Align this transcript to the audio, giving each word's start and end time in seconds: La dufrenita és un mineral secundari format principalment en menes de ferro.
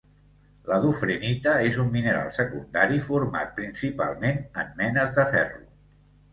La 0.69 0.77
dufrenita 0.85 1.53
és 1.65 1.77
un 1.83 1.91
mineral 1.97 2.33
secundari 2.39 2.99
format 3.11 3.55
principalment 3.61 4.43
en 4.65 4.77
menes 4.83 5.17
de 5.23 5.31
ferro. 5.33 5.67